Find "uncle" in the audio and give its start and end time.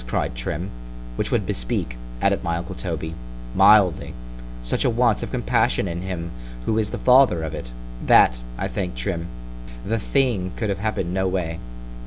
2.57-2.73